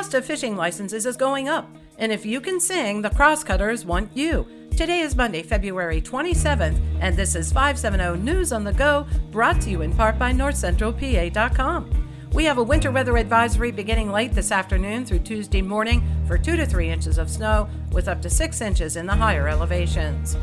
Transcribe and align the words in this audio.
cost 0.00 0.14
of 0.14 0.24
fishing 0.24 0.56
licenses 0.56 1.04
is 1.04 1.14
going 1.14 1.46
up, 1.46 1.68
and 1.98 2.10
if 2.10 2.24
you 2.24 2.40
can 2.40 2.58
sing, 2.58 3.02
the 3.02 3.10
Crosscutters 3.10 3.84
want 3.84 4.10
you. 4.16 4.46
Today 4.74 5.00
is 5.00 5.14
Monday, 5.14 5.42
February 5.42 6.00
27th, 6.00 6.80
and 7.02 7.14
this 7.14 7.34
is 7.34 7.52
570 7.52 8.18
News 8.24 8.50
on 8.50 8.64
the 8.64 8.72
Go, 8.72 9.06
brought 9.30 9.60
to 9.60 9.68
you 9.68 9.82
in 9.82 9.92
part 9.94 10.18
by 10.18 10.32
NorthCentralPA.com. 10.32 12.30
We 12.32 12.44
have 12.44 12.56
a 12.56 12.62
winter 12.62 12.90
weather 12.90 13.18
advisory 13.18 13.72
beginning 13.72 14.10
late 14.10 14.32
this 14.32 14.50
afternoon 14.50 15.04
through 15.04 15.18
Tuesday 15.18 15.60
morning 15.60 16.02
for 16.26 16.38
2 16.38 16.56
to 16.56 16.64
3 16.64 16.88
inches 16.88 17.18
of 17.18 17.28
snow, 17.28 17.68
with 17.92 18.08
up 18.08 18.22
to 18.22 18.30
6 18.30 18.60
inches 18.62 18.96
in 18.96 19.04
the 19.04 19.14
higher 19.14 19.48
elevations. 19.48 20.34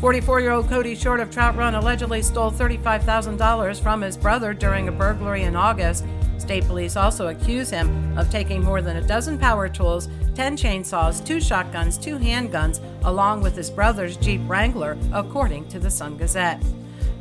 44 0.00 0.40
year 0.40 0.52
old 0.52 0.68
Cody 0.68 0.94
Short 0.94 1.18
of 1.18 1.32
Trout 1.32 1.56
Run 1.56 1.74
allegedly 1.74 2.22
stole 2.22 2.52
$35,000 2.52 3.82
from 3.82 4.02
his 4.02 4.16
brother 4.16 4.54
during 4.54 4.86
a 4.86 4.92
burglary 4.92 5.42
in 5.42 5.56
August. 5.56 6.04
State 6.40 6.66
police 6.66 6.96
also 6.96 7.28
accuse 7.28 7.68
him 7.68 8.18
of 8.18 8.30
taking 8.30 8.64
more 8.64 8.80
than 8.80 8.96
a 8.96 9.06
dozen 9.06 9.38
power 9.38 9.68
tools, 9.68 10.08
10 10.34 10.56
chainsaws, 10.56 11.24
two 11.24 11.40
shotguns, 11.40 11.98
two 11.98 12.18
handguns, 12.18 12.80
along 13.04 13.42
with 13.42 13.54
his 13.54 13.70
brother's 13.70 14.16
Jeep 14.16 14.40
Wrangler, 14.46 14.96
according 15.12 15.68
to 15.68 15.78
the 15.78 15.90
Sun 15.90 16.16
Gazette. 16.16 16.62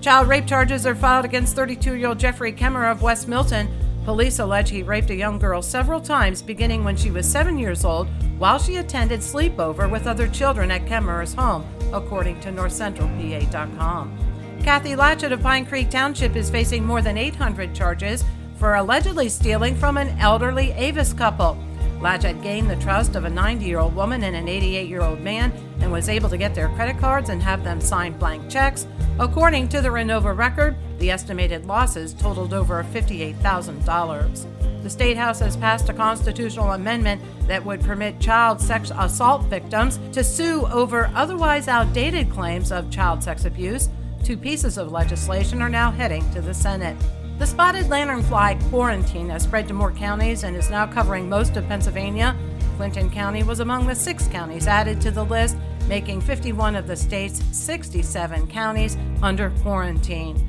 Child 0.01 0.29
rape 0.29 0.47
charges 0.47 0.85
are 0.85 0.95
filed 0.95 1.25
against 1.25 1.55
32 1.55 1.95
year 1.95 2.07
old 2.07 2.19
Jeffrey 2.19 2.53
Kemmer 2.53 2.89
of 2.89 3.01
West 3.01 3.27
Milton. 3.27 3.67
Police 4.05 4.39
allege 4.39 4.69
he 4.69 4.81
raped 4.81 5.09
a 5.09 5.15
young 5.15 5.37
girl 5.37 5.61
several 5.61 5.99
times 5.99 6.41
beginning 6.41 6.85
when 6.85 6.95
she 6.95 7.11
was 7.11 7.29
seven 7.29 7.59
years 7.59 7.83
old 7.83 8.07
while 8.37 8.57
she 8.57 8.77
attended 8.77 9.19
sleepover 9.19 9.91
with 9.91 10.07
other 10.07 10.29
children 10.29 10.71
at 10.71 10.85
Kemmer's 10.85 11.33
home, 11.33 11.65
according 11.91 12.39
to 12.39 12.49
NorthCentralPA.com. 12.49 14.17
Kathy 14.63 14.95
Latchett 14.95 15.33
of 15.33 15.41
Pine 15.41 15.65
Creek 15.65 15.89
Township 15.89 16.37
is 16.37 16.49
facing 16.49 16.85
more 16.85 17.01
than 17.01 17.17
800 17.17 17.75
charges 17.75 18.23
for 18.59 18.75
allegedly 18.75 19.29
stealing 19.29 19.75
from 19.75 19.97
an 19.97 20.09
elderly 20.19 20.71
Avis 20.73 21.13
couple. 21.13 21.57
Latchett 22.01 22.43
gained 22.43 22.69
the 22.69 22.75
trust 22.77 23.15
of 23.15 23.25
a 23.25 23.29
90 23.29 23.65
year 23.65 23.79
old 23.79 23.95
woman 23.95 24.23
and 24.23 24.35
an 24.35 24.47
88 24.47 24.87
year 24.87 25.01
old 25.01 25.21
man 25.21 25.51
and 25.81 25.91
was 25.91 26.07
able 26.07 26.29
to 26.29 26.37
get 26.37 26.53
their 26.53 26.69
credit 26.69 26.97
cards 26.97 27.29
and 27.29 27.41
have 27.41 27.63
them 27.63 27.81
sign 27.81 28.17
blank 28.17 28.49
checks. 28.49 28.87
According 29.19 29.69
to 29.69 29.81
the 29.81 29.89
Renovo 29.89 30.35
record, 30.35 30.77
the 30.99 31.11
estimated 31.11 31.65
losses 31.65 32.13
totaled 32.13 32.53
over 32.53 32.83
$58,000. 32.83 34.83
The 34.83 34.89
State 34.89 35.17
House 35.17 35.39
has 35.39 35.57
passed 35.57 35.89
a 35.89 35.93
constitutional 35.93 36.71
amendment 36.71 37.21
that 37.47 37.65
would 37.65 37.81
permit 37.81 38.21
child 38.21 38.61
sex 38.61 38.91
assault 38.97 39.43
victims 39.45 39.99
to 40.13 40.23
sue 40.23 40.65
over 40.67 41.11
otherwise 41.15 41.67
outdated 41.67 42.31
claims 42.31 42.71
of 42.71 42.89
child 42.89 43.21
sex 43.21 43.43
abuse. 43.43 43.89
Two 44.23 44.37
pieces 44.37 44.77
of 44.77 44.91
legislation 44.91 45.61
are 45.61 45.69
now 45.69 45.91
heading 45.91 46.29
to 46.31 46.41
the 46.41 46.53
Senate. 46.53 46.95
The 47.39 47.47
spotted 47.47 47.85
lanternfly 47.85 48.69
quarantine 48.69 49.29
has 49.29 49.43
spread 49.43 49.69
to 49.69 49.73
more 49.73 49.93
counties 49.93 50.43
and 50.43 50.57
is 50.57 50.69
now 50.69 50.85
covering 50.85 51.29
most 51.29 51.55
of 51.55 51.65
Pennsylvania. 51.69 52.35
Clinton 52.75 53.09
County 53.09 53.43
was 53.43 53.61
among 53.61 53.87
the 53.87 53.95
six 53.95 54.27
counties 54.27 54.67
added 54.67 54.99
to 54.99 55.09
the 55.09 55.23
list, 55.23 55.55
making 55.87 56.19
51 56.19 56.75
of 56.75 56.85
the 56.85 56.97
state's 56.97 57.41
67 57.55 58.47
counties 58.47 58.97
under 59.23 59.51
quarantine. 59.61 60.45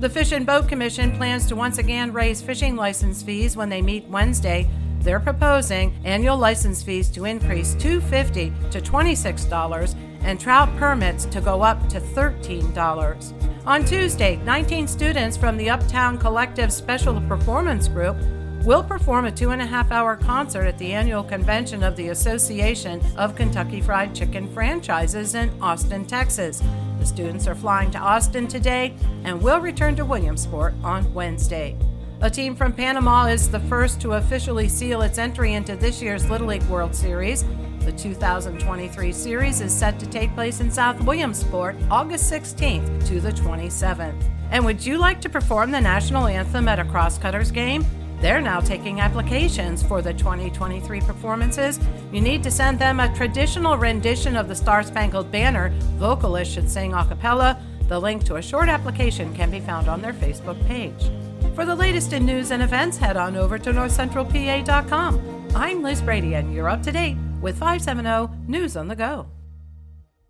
The 0.00 0.10
Fish 0.10 0.32
and 0.32 0.44
Boat 0.44 0.68
Commission 0.68 1.16
plans 1.16 1.46
to 1.46 1.56
once 1.56 1.78
again 1.78 2.12
raise 2.12 2.42
fishing 2.42 2.76
license 2.76 3.22
fees 3.22 3.56
when 3.56 3.70
they 3.70 3.80
meet 3.80 4.04
Wednesday. 4.08 4.68
They're 5.00 5.20
proposing 5.20 5.98
annual 6.04 6.36
license 6.36 6.82
fees 6.82 7.08
to 7.12 7.24
increase 7.24 7.74
250 7.76 8.52
to 8.70 8.82
$26 8.82 9.94
and 10.24 10.40
trout 10.40 10.74
permits 10.76 11.26
to 11.26 11.40
go 11.40 11.62
up 11.62 11.88
to 11.88 12.00
$13. 12.00 13.66
On 13.66 13.84
Tuesday, 13.84 14.36
19 14.36 14.88
students 14.88 15.36
from 15.36 15.56
the 15.56 15.70
Uptown 15.70 16.18
Collective 16.18 16.72
Special 16.72 17.20
Performance 17.22 17.88
Group 17.88 18.16
will 18.64 18.82
perform 18.82 19.26
a 19.26 19.30
two 19.30 19.50
and 19.50 19.60
a 19.60 19.66
half 19.66 19.90
hour 19.90 20.16
concert 20.16 20.64
at 20.64 20.78
the 20.78 20.92
annual 20.92 21.22
convention 21.22 21.82
of 21.82 21.96
the 21.96 22.08
Association 22.08 23.00
of 23.16 23.36
Kentucky 23.36 23.80
Fried 23.80 24.14
Chicken 24.14 24.52
Franchises 24.52 25.34
in 25.34 25.50
Austin, 25.60 26.06
Texas. 26.06 26.62
The 26.98 27.06
students 27.06 27.46
are 27.46 27.54
flying 27.54 27.90
to 27.90 27.98
Austin 27.98 28.48
today 28.48 28.96
and 29.24 29.40
will 29.40 29.60
return 29.60 29.94
to 29.96 30.04
Williamsport 30.04 30.72
on 30.82 31.12
Wednesday. 31.12 31.76
A 32.22 32.30
team 32.30 32.56
from 32.56 32.72
Panama 32.72 33.26
is 33.26 33.50
the 33.50 33.60
first 33.60 34.00
to 34.00 34.14
officially 34.14 34.68
seal 34.68 35.02
its 35.02 35.18
entry 35.18 35.52
into 35.52 35.76
this 35.76 36.00
year's 36.00 36.30
Little 36.30 36.46
League 36.46 36.62
World 36.64 36.94
Series. 36.94 37.44
The 37.84 37.92
2023 37.92 39.12
series 39.12 39.60
is 39.60 39.70
set 39.70 40.00
to 40.00 40.06
take 40.06 40.32
place 40.34 40.60
in 40.60 40.70
South 40.70 40.98
Williamsport 41.02 41.76
August 41.90 42.32
16th 42.32 43.06
to 43.08 43.20
the 43.20 43.30
27th. 43.30 44.22
And 44.50 44.64
would 44.64 44.84
you 44.84 44.96
like 44.96 45.20
to 45.20 45.28
perform 45.28 45.70
the 45.70 45.82
national 45.82 46.26
anthem 46.26 46.66
at 46.66 46.78
a 46.78 46.84
Crosscutters 46.86 47.52
game? 47.52 47.84
They're 48.22 48.40
now 48.40 48.60
taking 48.60 49.00
applications 49.00 49.82
for 49.82 50.00
the 50.00 50.14
2023 50.14 51.02
performances. 51.02 51.78
You 52.10 52.22
need 52.22 52.42
to 52.44 52.50
send 52.50 52.78
them 52.78 53.00
a 53.00 53.14
traditional 53.14 53.76
rendition 53.76 54.34
of 54.34 54.48
the 54.48 54.54
Star 54.54 54.82
Spangled 54.82 55.30
Banner. 55.30 55.68
Vocalists 55.98 56.54
should 56.54 56.70
sing 56.70 56.94
a 56.94 57.04
cappella. 57.04 57.62
The 57.88 58.00
link 58.00 58.24
to 58.24 58.36
a 58.36 58.42
short 58.42 58.70
application 58.70 59.34
can 59.34 59.50
be 59.50 59.60
found 59.60 59.88
on 59.88 60.00
their 60.00 60.14
Facebook 60.14 60.64
page. 60.66 61.10
For 61.54 61.66
the 61.66 61.74
latest 61.74 62.14
in 62.14 62.24
news 62.24 62.50
and 62.50 62.62
events, 62.62 62.96
head 62.96 63.18
on 63.18 63.36
over 63.36 63.58
to 63.58 63.72
northcentralpa.com. 63.74 65.50
I'm 65.54 65.82
Liz 65.82 66.00
Brady, 66.00 66.34
and 66.34 66.54
you're 66.54 66.70
up 66.70 66.82
to 66.84 66.90
date 66.90 67.18
with 67.44 67.58
570 67.58 68.48
News 68.48 68.74
on 68.74 68.88
the 68.88 68.96
Go. 68.96 69.26